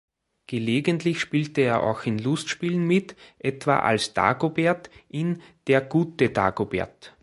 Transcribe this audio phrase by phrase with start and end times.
[0.47, 7.15] Gelegentlich spielte er auch in Lustspielen mit, etwa als „Dagobert“ in „Der gute Dagobert“.